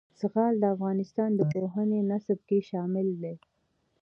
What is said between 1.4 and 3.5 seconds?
پوهنې نصاب کې شامل دي.